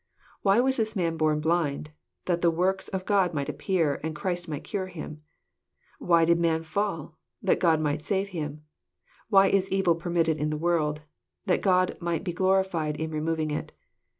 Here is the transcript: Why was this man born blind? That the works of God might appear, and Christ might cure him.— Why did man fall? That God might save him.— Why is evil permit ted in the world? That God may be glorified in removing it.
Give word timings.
Why 0.41 0.59
was 0.59 0.77
this 0.77 0.95
man 0.95 1.15
born 1.15 1.41
blind? 1.41 1.91
That 2.25 2.41
the 2.41 2.49
works 2.49 2.87
of 2.87 3.05
God 3.05 3.35
might 3.35 3.49
appear, 3.49 3.99
and 4.01 4.15
Christ 4.15 4.47
might 4.47 4.63
cure 4.63 4.87
him.— 4.87 5.21
Why 5.99 6.25
did 6.25 6.39
man 6.39 6.63
fall? 6.63 7.19
That 7.43 7.59
God 7.59 7.79
might 7.79 8.01
save 8.01 8.29
him.— 8.29 8.63
Why 9.29 9.45
is 9.47 9.69
evil 9.69 9.93
permit 9.93 10.25
ted 10.25 10.37
in 10.39 10.49
the 10.49 10.57
world? 10.57 11.01
That 11.45 11.61
God 11.61 11.99
may 12.01 12.17
be 12.17 12.33
glorified 12.33 12.99
in 12.99 13.11
removing 13.11 13.51
it. 13.51 13.73